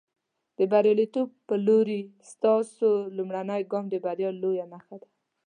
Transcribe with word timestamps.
د 0.57 0.59
برياليتوب 0.71 1.27
په 1.47 1.55
لورې، 1.67 1.99
ستاسو 2.31 2.89
لومړنی 3.17 3.61
ګام 3.71 3.85
د 3.89 3.95
بریا 4.05 4.29
لویه 4.41 4.65
نښه 4.73 4.95
ده. 5.01 5.07